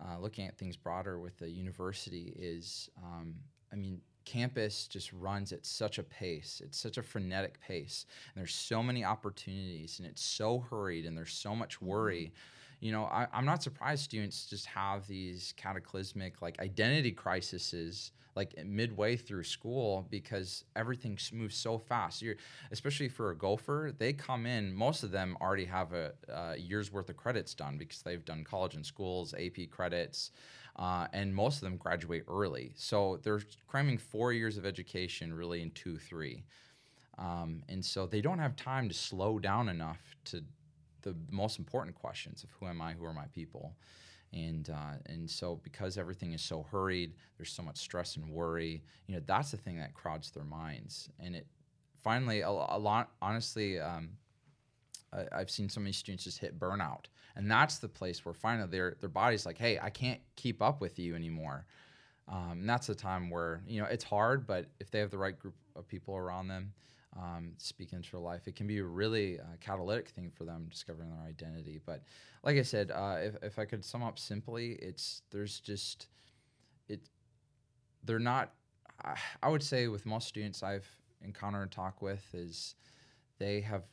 [0.01, 3.35] uh, looking at things broader with the university is, um,
[3.71, 6.61] I mean, campus just runs at such a pace.
[6.63, 8.05] It's such a frenetic pace.
[8.33, 12.33] And there's so many opportunities and it's so hurried and there's so much worry.
[12.79, 18.53] You know, I, I'm not surprised students just have these cataclysmic like identity crises like
[18.65, 22.21] midway through school because everything moves so fast.
[22.21, 22.35] You're,
[22.71, 24.73] especially for a gopher, they come in.
[24.73, 28.43] Most of them already have a, a year's worth of credits done because they've done
[28.43, 30.31] college and schools, AP credits,
[30.75, 32.73] uh, and most of them graduate early.
[32.75, 36.43] So they're cramming four years of education really in two, three.
[37.17, 40.43] Um, and so they don't have time to slow down enough to
[41.05, 43.75] the most important questions of who am I, who are my people,
[44.33, 48.83] and uh, and so because everything is so hurried, there's so much stress and worry.
[49.07, 51.47] You know, that's the thing that crowds their minds, and it
[52.03, 53.11] finally a, a lot.
[53.21, 54.09] Honestly, um,
[55.13, 58.67] I, I've seen so many students just hit burnout, and that's the place where finally
[58.67, 61.65] their their body's like, hey, I can't keep up with you anymore.
[62.27, 65.17] Um, and that's the time where you know it's hard, but if they have the
[65.17, 66.73] right group of people around them,
[67.17, 70.67] um, speak into their life, it can be a really uh, catalytic thing for them
[70.69, 71.79] discovering their identity.
[71.85, 72.03] But
[72.43, 76.07] like I said, uh, if if I could sum up simply, it's there's just
[76.87, 77.01] it
[78.03, 78.53] they're not.
[79.03, 80.87] I, I would say with most students I've
[81.21, 82.75] encountered and talked with is
[83.39, 83.83] they have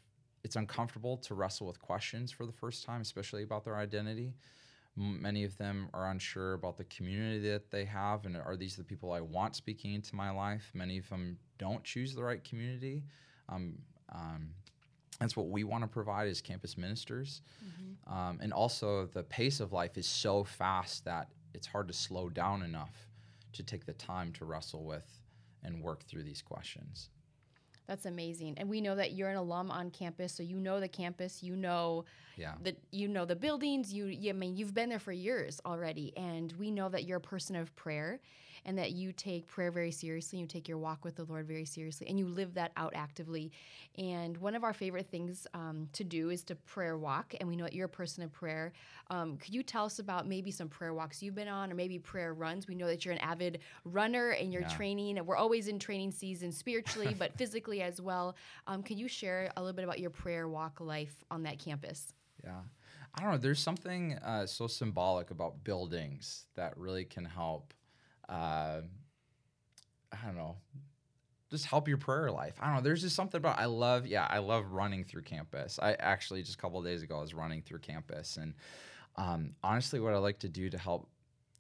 [0.45, 4.35] it's uncomfortable to wrestle with questions for the first time, especially about their identity.
[4.95, 8.85] Many of them are unsure about the community that they have, and are these the
[8.85, 10.71] people I want speaking into my life?
[10.75, 13.05] Many of them don't choose the right community.
[13.49, 13.79] Um,
[14.15, 14.51] um,
[15.19, 17.41] that's what we want to provide as campus ministers.
[18.07, 22.29] Um, and also, the pace of life is so fast that it's hard to slow
[22.29, 23.09] down enough
[23.55, 25.21] to take the time to wrestle with
[25.63, 27.09] and work through these questions.
[27.93, 28.55] That's amazing.
[28.57, 31.55] And we know that you're an alum on campus, so you know the campus, you
[31.55, 32.07] know
[32.39, 32.55] Yeah.
[32.63, 36.17] the you know the buildings, you, you I mean you've been there for years already
[36.17, 38.19] and we know that you're a person of prayer
[38.65, 41.65] and that you take prayer very seriously, you take your walk with the Lord very
[41.65, 43.51] seriously and you live that out actively.
[43.99, 47.57] And one of our favorite things um, to do is to prayer walk and we
[47.57, 48.73] know that you're a person of prayer.
[49.11, 51.99] Um, could you tell us about maybe some prayer walks you've been on or maybe
[51.99, 52.67] prayer runs?
[52.67, 54.69] We know that you're an avid runner and you're Yeah.
[54.69, 55.19] training.
[55.19, 58.37] And we're always in training season spiritually, but physically as well.
[58.67, 62.13] Um, can you share a little bit about your prayer walk life on that campus?
[62.45, 62.61] Yeah.
[63.15, 63.39] I don't know.
[63.39, 67.75] There's something uh, so symbolic about buildings that really can help.
[68.29, 68.83] Uh,
[70.13, 70.57] I don't know.
[71.51, 72.55] Just help your prayer life.
[72.61, 72.81] I don't know.
[72.83, 74.07] There's just something about I love.
[74.07, 75.79] Yeah, I love running through campus.
[75.83, 78.55] I actually just a couple days ago I was running through campus, and
[79.17, 81.09] um, honestly, what I like to do to help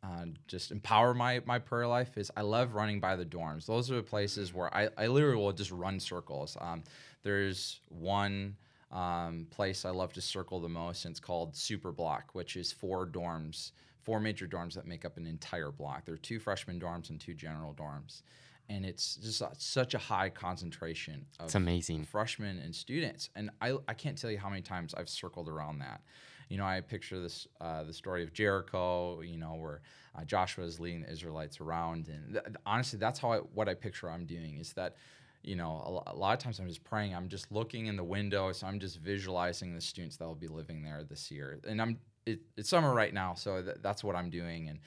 [0.03, 3.67] uh, just empower my my prayer life is I love running by the dorms.
[3.67, 6.57] Those are the places where I, I literally will just run circles.
[6.61, 6.83] Um,
[7.23, 8.57] there's one
[8.91, 12.73] um, place I love to circle the most, and it's called Super Block, which is
[12.73, 13.73] four dorms,
[14.05, 16.05] four major dorms that make up an entire block.
[16.05, 18.23] There are two freshman dorms and two general dorms,
[18.69, 22.05] and it's just such a high concentration of It's amazing.
[22.05, 23.31] freshmen and students.
[23.37, 26.01] And I, I can't tell you how many times I've circled around that.
[26.49, 29.21] You know, I picture this uh, the story of Jericho.
[29.23, 29.81] You know, where
[30.15, 33.75] uh, Joshua is leading the Israelites around, and th- honestly, that's how I, what I
[33.75, 34.97] picture I'm doing is that.
[35.45, 37.17] You know, a, a lot of times I'm just praying.
[37.17, 40.47] I'm just looking in the window, so I'm just visualizing the students that will be
[40.47, 41.59] living there this year.
[41.67, 44.69] And I'm it, it's summer right now, so th- that's what I'm doing.
[44.69, 44.79] And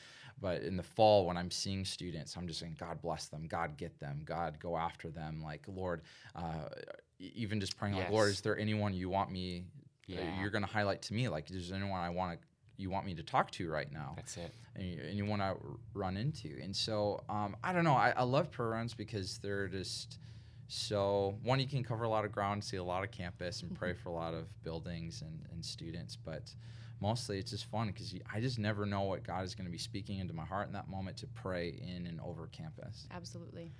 [0.41, 3.77] but in the fall, when I'm seeing students, I'm just saying, God bless them, God
[3.77, 5.41] get them, God go after them.
[5.41, 6.01] Like Lord,
[6.35, 6.67] uh,
[7.19, 9.65] even just praying, like Lord, is there anyone you want me?
[10.09, 10.41] uh, Yeah.
[10.41, 12.47] You're going to highlight to me, like, is there anyone I want to?
[12.77, 14.13] You want me to talk to right now?
[14.17, 14.51] That's it.
[14.75, 15.55] and you, and you want to
[15.93, 16.59] run into.
[16.61, 17.93] And so um, I don't know.
[17.95, 20.19] I, I love prayer runs because they're just
[20.67, 21.59] so one.
[21.61, 24.09] You can cover a lot of ground, see a lot of campus, and pray for
[24.09, 26.17] a lot of buildings and, and students.
[26.17, 26.53] But
[27.01, 29.77] mostly, it's just fun because I just never know what God is going to be
[29.77, 33.07] speaking into my heart in that moment to pray in and over campus.
[33.11, 33.71] Absolutely.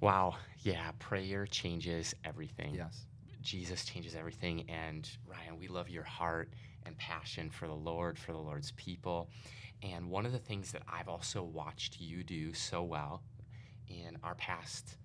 [0.00, 0.36] Wow.
[0.62, 0.90] Yeah.
[0.98, 2.74] Prayer changes everything.
[2.74, 3.06] Yes.
[3.42, 4.68] Jesus changes everything.
[4.68, 6.50] And Ryan, we love your heart
[6.86, 9.28] and passion for the Lord, for the Lord's people.
[9.82, 13.22] And one of the things that I've also watched you do so well
[13.88, 14.96] in our past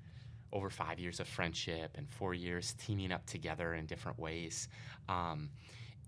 [0.52, 4.68] over five years of friendship and four years teaming up together in different ways
[5.08, 5.50] um,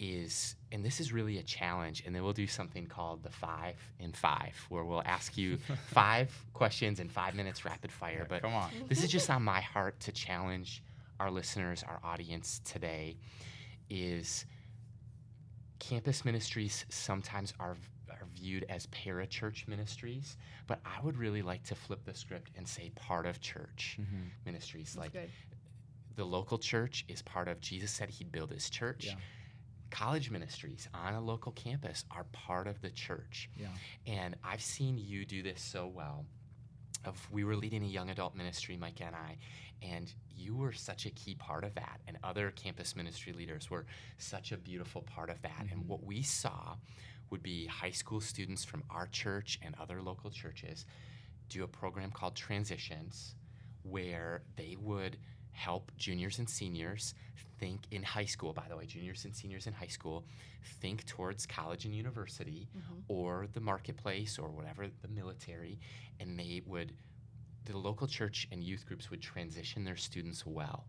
[0.02, 3.76] is, and this is really a challenge, and then we'll do something called the five
[4.00, 5.58] in five, where we'll ask you
[5.94, 8.26] five questions in five minutes rapid fire.
[8.28, 8.70] But Come on.
[8.90, 10.82] this is just on my heart to challenge
[11.20, 13.16] our listeners, our audience today,
[13.90, 14.46] is
[15.80, 17.78] campus ministries sometimes are,
[18.10, 20.36] are viewed as parachurch ministries,
[20.68, 24.30] but I would really like to flip the script and say part of church Mhm.
[24.46, 24.94] ministries.
[24.94, 25.30] That's like good.
[26.16, 29.06] the local church is part of, Jesus said he'd build his church.
[29.08, 29.16] Yeah.
[29.92, 33.50] College ministries on a local campus are part of the church.
[33.56, 33.68] Yeah.
[34.08, 36.26] And I've seen you do this so well
[37.06, 39.38] of we were leading a young adult ministry, Mike and I,
[39.82, 43.86] and you were such a key part of that, and other campus ministry leaders were
[44.18, 45.66] such a beautiful part of that.
[45.72, 45.90] And mm-hmm.
[45.90, 46.76] what we saw
[47.30, 50.86] would be high school students from our church and other local churches
[51.50, 53.36] do a program called Transitions,
[53.84, 55.18] where they would
[55.52, 57.14] help juniors and seniors
[57.60, 60.26] think in high school, by the way, juniors and seniors in high school,
[60.82, 63.00] think towards college and university mm-hmm.
[63.08, 65.80] or the marketplace or whatever, the military,
[66.20, 66.94] and they would,
[67.66, 70.88] the local church and youth groups would transition their students well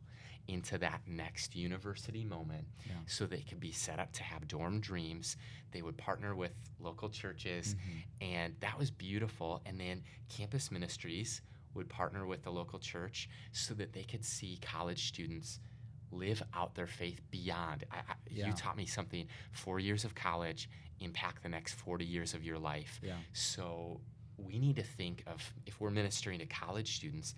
[0.48, 2.94] into that next university moment Yeah.
[3.06, 5.36] so they could be set up to have dorm dreams.
[5.70, 8.24] They would partner with local churches, mm-hmm.
[8.34, 9.60] and that was beautiful.
[9.66, 11.42] And then campus ministries
[11.74, 15.60] would partner with the local church so that they could see college students
[16.10, 17.84] live out their faith beyond.
[17.90, 18.46] I, I, Yeah.
[18.48, 19.26] You taught me something.
[19.52, 20.68] Four years of college
[21.00, 23.00] impact the next 40 years of your life.
[23.02, 23.16] Yeah.
[23.32, 24.00] So
[24.36, 27.34] we need to think of if we're ministering to college students,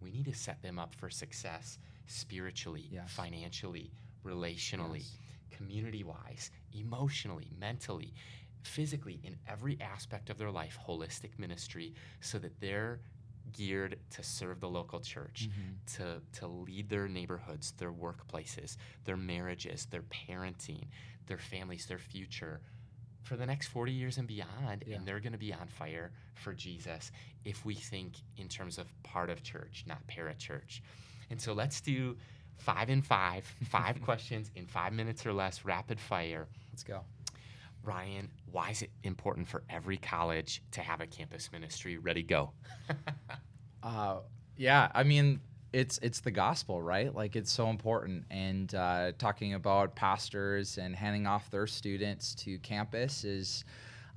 [0.00, 3.10] we need to set them up for success spiritually, Yes.
[3.12, 3.90] financially,
[4.24, 5.16] relationally, Yes.
[5.50, 8.12] community wise, emotionally, mentally,
[8.62, 13.00] physically, in every aspect of their life, holistic ministry, so that they're
[13.52, 16.02] geared to serve the local church, mm-hmm.
[16.02, 20.84] to, to lead their neighborhoods, their workplaces, their marriages, their parenting,
[21.26, 22.60] their families, their future
[23.22, 24.84] for the next 40 years and beyond.
[24.86, 24.96] Yeah.
[24.96, 27.12] And they're going to be on fire for Jesus
[27.44, 30.80] if we think in terms of part of church, not parachurch.
[31.30, 32.16] And so let's do
[32.56, 36.48] five and five, five questions in five minutes or less, rapid fire.
[36.72, 37.04] Let's go.
[37.82, 41.98] Ryan, why is it important for every college to have a campus ministry?
[41.98, 42.52] Ready, go.
[43.82, 44.16] Uh,
[44.58, 45.40] yeah, I mean,
[45.72, 47.14] it's it's the gospel, right?
[47.14, 48.24] Like it's so important.
[48.30, 53.64] And uh, talking about pastors and handing off their students to campus is.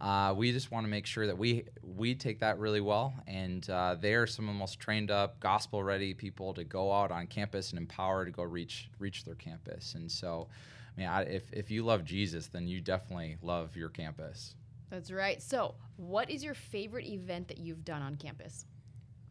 [0.01, 3.69] Uh, we just want to make sure that we we take that really well, and
[3.69, 7.11] uh, they are some of the most trained up, gospel ready people to go out
[7.11, 9.93] on campus and empower to go reach reach their campus.
[9.93, 10.49] And so,
[10.97, 14.55] I mean, I, if if you love Jesus, then you definitely love your campus.
[14.89, 15.41] That's right.
[15.41, 18.65] So, what is your favorite event that you've done on campus?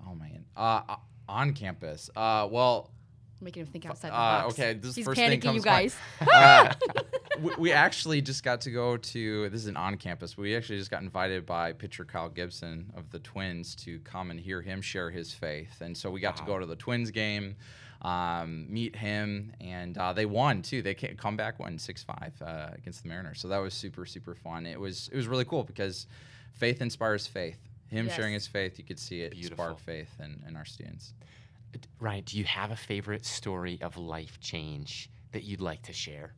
[0.05, 0.97] Oh man, uh, uh,
[1.29, 2.11] on campus.
[2.17, 2.91] Uh, well,
[3.41, 4.55] Making him think outside the Uh, box.
[4.55, 5.95] okay, this He's first panicking, thing comes you to mind.
[6.21, 6.29] guys.
[6.33, 6.75] uh,
[7.41, 10.37] we, we actually just got to go to this isn't on campus.
[10.39, 14.39] We actually just got invited by pitcher Kyle Gibson of the Twins to come and
[14.39, 17.57] hear him share his faith, and so we got to go to the Twins game,
[18.03, 20.83] um, meet him, and uh, they won too.
[20.83, 24.05] They came, come back won six five uh, against the Mariners, so that was super
[24.07, 24.67] super fun.
[24.67, 26.07] It was it was really cool because
[26.53, 27.59] faith inspires faith.
[27.89, 28.17] Him Yes.
[28.17, 29.57] sharing his faith, you could see it Beautiful.
[29.65, 31.13] spark faith in, in our students.
[31.73, 35.93] D- Ryan, do you have a favorite story of life change that you'd like to
[35.93, 36.33] share?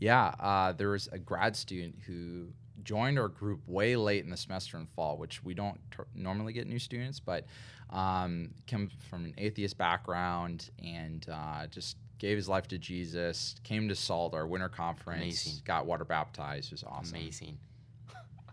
[0.00, 2.48] Yeah, uh, there was a grad student who
[2.84, 6.52] joined our group way late in the semester in fall, which we don't t- normally
[6.52, 7.44] get new students, but
[7.90, 13.54] um, came from an atheist background and uh, just gave his life to Jesus.
[13.64, 15.52] Came to Salt, our winter conference, Amazing.
[15.64, 16.72] got water baptized.
[16.72, 17.16] It was awesome.
[17.16, 17.58] Amazing.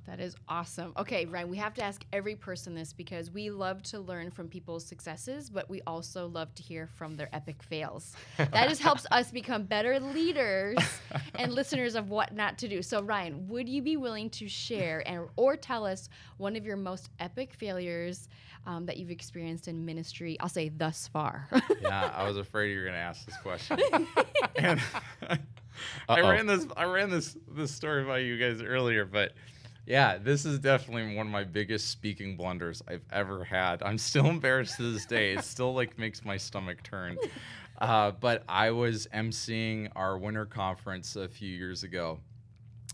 [0.08, 0.94] That is awesome.
[0.98, 4.48] Okay, Ryan, we have to ask every person this because we love to learn from
[4.48, 8.14] people's successes, but we also love to hear from their epic fails.
[8.38, 10.78] That just helps us become better leaders
[11.36, 12.84] and listeners of what not to do.
[12.84, 16.78] So, Ryan, would you be willing to share and or tell us one of your
[16.78, 18.30] most epic failures
[18.68, 20.38] um, that you've experienced in ministry?
[20.40, 21.50] I'll say thus far.
[21.82, 23.80] yeah, I was afraid you were gonna ask this question.
[24.56, 24.80] and
[26.08, 29.34] I ran this I ran this this story by you guys earlier, but
[29.86, 33.84] yeah, this is definitely one of my biggest speaking blunders I've ever had.
[33.84, 35.34] I'm still embarrassed to this day.
[35.34, 37.18] It still like makes my stomach turn.
[37.80, 42.20] Uh, but I was emceeing our winter conference a few years ago.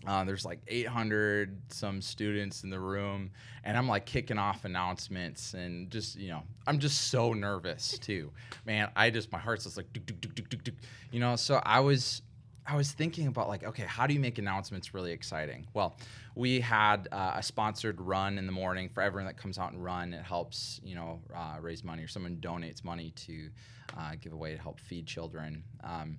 [0.08, 3.30] Uh, there's like 800 some students in the room,
[3.64, 8.32] and I'm like kicking off announcements, and just you know, I'm just so nervous too,
[8.66, 8.90] man.
[8.96, 10.74] I just my heart's just like, duk, duk, duk,
[11.12, 11.36] you know.
[11.36, 12.24] So I was,
[12.72, 15.68] I was thinking about like, okay, how do you make announcements really exciting?
[15.74, 15.98] Well,
[16.36, 19.84] we had uh, a sponsored run in the morning for everyone that comes out and
[19.84, 20.14] run.
[20.14, 23.50] It helps, you know, uh, raise money, or someone donates money to
[23.98, 25.66] uh, give away to help feed children.
[25.84, 26.18] Um,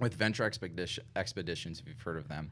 [0.00, 2.50] with Venture Expedition, Expeditions, if you've heard of them.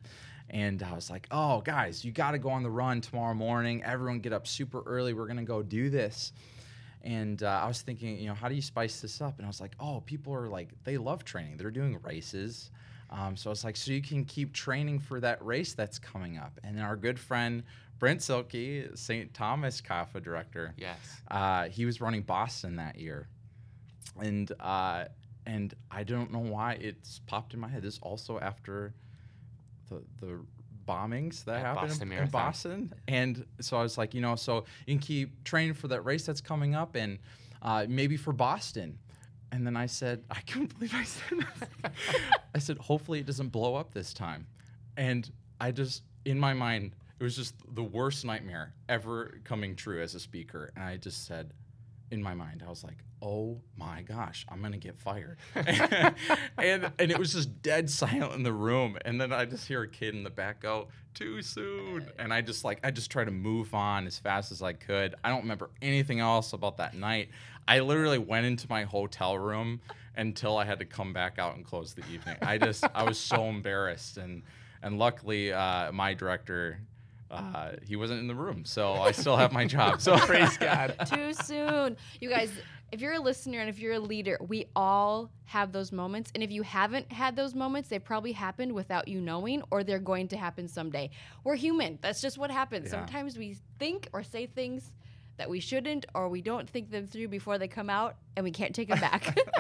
[0.51, 3.83] And I was like, oh, guys, you got to go on the run tomorrow morning.
[3.83, 5.13] Everyone get up super early.
[5.13, 6.33] We're going to go do this.
[7.03, 9.39] And uh, I was thinking, you know, how do you spice this up?
[9.39, 11.57] And I was like, oh, people are like, they love training.
[11.57, 12.71] They're doing races.
[13.11, 16.37] Um, so I was like, so you can keep training for that race that's coming
[16.39, 16.59] up.
[16.65, 17.63] And then our good friend,
[17.99, 19.33] Brent Silky, St.
[19.33, 20.99] Thomas Chi Alpha director, Yes.
[21.31, 23.29] uh, he was running Boston that year,
[24.21, 25.05] and uh,
[25.47, 27.83] and I don't know why it's popped in my head.
[27.83, 28.95] This also after
[29.89, 30.41] the the
[30.87, 34.35] bombings that At happened Boston in, in Boston, and so I was like, you know,
[34.37, 37.19] so you can keep training for that race that's coming up, and
[37.63, 38.99] uh, maybe for Boston.
[39.55, 41.93] And then I said, I couldn't believe I said that.
[42.57, 44.49] I said, hopefully it doesn't blow up this time.
[44.97, 45.31] And
[45.61, 50.17] I just, in my mind, it was just the worst nightmare ever coming true as
[50.17, 50.73] a speaker.
[50.75, 51.53] And I just said,
[52.11, 55.39] in my mind, I was like, oh my gosh, I'm gonna get fired.
[55.55, 58.99] and and it was just dead silent in the room.
[59.05, 62.11] And then I just hear a kid in the back go, too soon.
[62.19, 65.15] And I just like I just try to move on as fast as I could.
[65.25, 67.31] I don't remember anything else about that night.
[67.67, 69.81] I literally went into my hotel room
[70.17, 72.37] until I had to come back out and close the evening.
[72.43, 74.43] I just I was so embarrassed and
[74.83, 76.79] and luckily uh, my director
[77.31, 80.01] uh, he wasn't in the room, so I still have my job.
[80.01, 80.95] So Praise God.
[81.07, 81.97] Too soon.
[82.21, 82.53] You guys,
[82.93, 86.31] if you're a listener and if you're a leader, we all have those moments.
[86.35, 89.99] And if you haven't had those moments, they probably happened without you knowing, or they're
[89.99, 91.11] going to happen someday.
[91.43, 91.99] We're human.
[92.03, 92.87] That's just what happens.
[92.87, 93.01] Yeah.
[93.01, 94.93] Sometimes we think or say things
[95.37, 98.51] that we shouldn't, or we don't think them through before they come out, and we
[98.51, 99.37] can't take them back.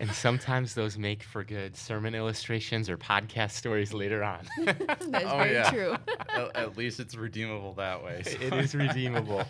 [0.00, 4.48] And sometimes those make for good sermon illustrations or podcast stories later on.
[4.64, 5.70] That's Oh, very yeah.
[5.70, 5.96] true.
[6.34, 8.22] at, at least it's redeemable that way.
[8.24, 8.36] so.
[8.40, 9.44] it is redeemable.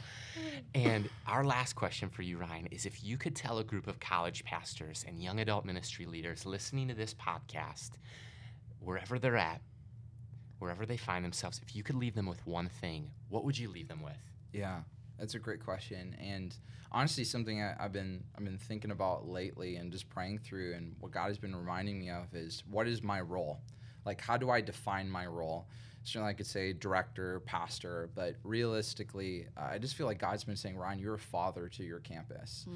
[0.74, 3.98] And our last question for you, Ryan, is if you could tell a group of
[3.98, 7.92] college pastors and young adult ministry leaders listening to this podcast,
[8.80, 9.62] wherever they're at,
[10.58, 13.70] wherever they find themselves, if you could leave them with one thing, what would you
[13.70, 14.18] leave them with?
[14.52, 14.80] Yeah,
[15.22, 16.52] that's a great question, and
[16.90, 20.96] honestly, something I, I've been I've been thinking about lately, and just praying through, and
[20.98, 23.60] what God has been reminding me of is what is my role?
[24.04, 25.68] Like, how do I define my role?
[26.02, 30.56] Certainly, I could say director, pastor, but realistically, uh, I just feel like God's been
[30.56, 32.66] saying, Ryan, you're a father to your campus,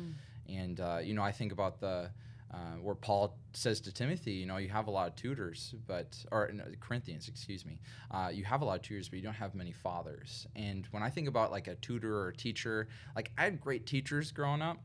[0.49, 2.13] and uh, you know, I think about the
[2.53, 6.17] uh, where Paul says to Timothy, you know, you have a lot of tutors, but
[6.31, 7.81] or no, Corinthians, excuse me,
[8.11, 10.47] uh, you have a lot of tutors, but you don't have many fathers.
[10.55, 13.87] And when I think about like a tutor or a teacher, like I had great
[13.87, 14.79] teachers growing up.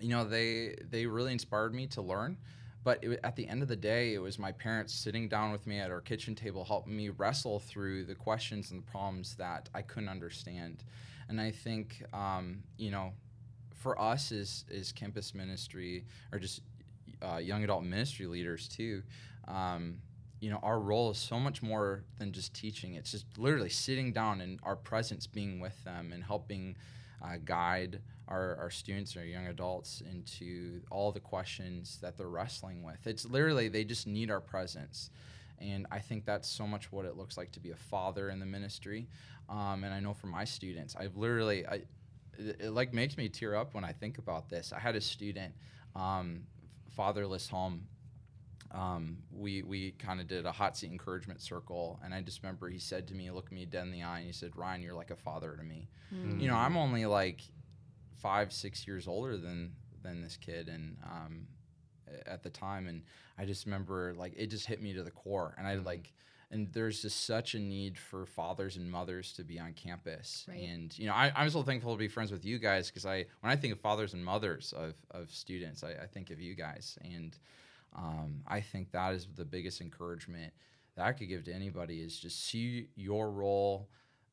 [0.00, 2.38] You know, they they really inspired me to learn.
[2.82, 5.66] But it, at the end of the day, it was my parents sitting down with
[5.66, 9.68] me at our kitchen table, helping me wrestle through the questions and the problems that
[9.74, 10.84] I couldn't understand.
[11.28, 13.12] And I think, um, you know,
[13.74, 16.60] for us as, as campus ministry or just
[17.22, 19.02] uh, young adult ministry leaders too,
[19.48, 19.96] um,
[20.40, 22.94] you know, our role is so much more than just teaching.
[22.94, 26.76] It's just literally sitting down and our presence being with them and helping
[27.22, 32.82] uh, guide our, our students or young adults into all the questions that they're wrestling
[32.82, 33.06] with.
[33.06, 35.10] It's literally, they just need our presence.
[35.58, 38.40] And I think that's so much what it looks like to be a father in
[38.40, 39.08] the ministry.
[39.48, 41.82] Um, and I know for my students, I've literally, I,
[42.38, 44.72] it, it like makes me tear up when I think about this.
[44.72, 45.52] I had a student,
[45.94, 46.44] um,
[46.96, 47.86] fatherless home.
[48.72, 52.68] Um, we we kind of did a hot seat encouragement circle, and I just remember
[52.68, 54.94] he said to me, "Look me dead in the eye, and he said, "Ryan, you're
[54.94, 55.88] like a father to me."
[56.40, 57.40] You know, I'm only like
[58.16, 59.72] five, six years older than
[60.02, 61.46] than this kid, and um,
[62.26, 63.02] at the time, and
[63.38, 66.12] I just remember like it just hit me to the core, and I like.
[66.52, 70.62] And there's just such a need for fathers and mothers to be on campus, Right.
[70.68, 73.26] and you know I, I'm so thankful to be friends with you guys because I
[73.40, 76.56] when I think of fathers and mothers of, of students, I, I think of you
[76.56, 77.38] guys, and
[77.94, 80.52] um, I think that is the biggest encouragement
[80.96, 83.88] that I could give to anybody is just see your role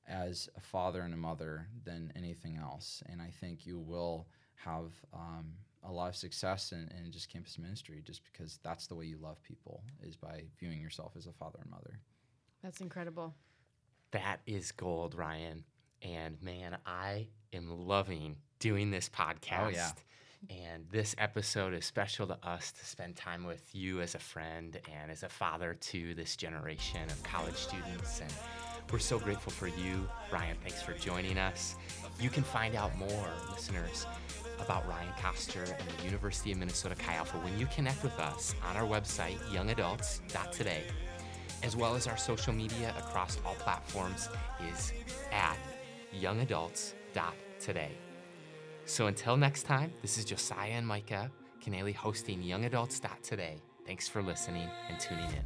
[0.07, 3.03] as a father and a mother than anything else.
[3.09, 5.53] And I think you will have um,
[5.83, 9.17] a lot of success in, in just campus ministry just because that's the way you
[9.21, 11.99] love people is by viewing yourself as a father and mother.
[12.63, 13.35] That's incredible.
[14.11, 15.63] That is gold, Ryan.
[16.01, 19.65] And man, I am loving doing this podcast.
[19.65, 19.91] Oh, yeah.
[20.49, 24.79] And this episode is special to us to spend time with you as a friend
[24.93, 28.21] and as a father to this generation of college students.
[28.21, 28.31] And
[28.91, 30.07] we're so grateful for you.
[30.31, 31.75] Ryan, thanks for joining us.
[32.19, 34.05] You can find out more, listeners,
[34.59, 38.55] about Ryan Koster and the University of Minnesota Chi Alpha when you connect with us
[38.63, 40.83] on our website, youngadults.today
[41.63, 44.29] as well as our social media across all platforms,
[44.71, 44.93] is
[45.31, 45.57] at
[46.15, 47.91] youngadults.today.
[48.85, 51.31] So until next time, this is Josiah and Micah
[51.63, 53.57] Canelli hosting Young Adults Today.
[53.85, 55.43] Thanks for listening and tuning in.